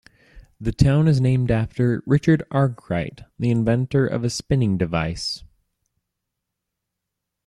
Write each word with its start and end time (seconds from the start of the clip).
The 0.59 0.71
town 0.71 1.07
is 1.07 1.21
named 1.21 1.51
after 1.51 2.01
Richard 2.07 2.41
Arkwright, 2.49 3.21
the 3.37 3.51
inventor 3.51 4.07
of 4.07 4.23
a 4.23 4.31
spinning 4.31 4.75
device. 4.75 5.43